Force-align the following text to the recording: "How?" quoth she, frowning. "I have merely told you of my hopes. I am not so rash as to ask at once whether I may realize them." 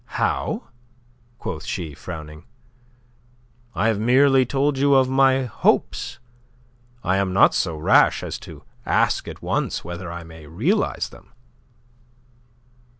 "How?" 0.17 0.63
quoth 1.37 1.63
she, 1.63 1.93
frowning. 1.93 2.45
"I 3.75 3.87
have 3.87 3.99
merely 3.99 4.47
told 4.47 4.79
you 4.79 4.95
of 4.95 5.07
my 5.07 5.43
hopes. 5.45 6.17
I 7.03 7.17
am 7.17 7.33
not 7.33 7.53
so 7.53 7.77
rash 7.77 8.23
as 8.23 8.39
to 8.39 8.63
ask 8.83 9.27
at 9.27 9.43
once 9.43 9.83
whether 9.85 10.11
I 10.11 10.23
may 10.23 10.47
realize 10.47 11.09
them." 11.09 11.31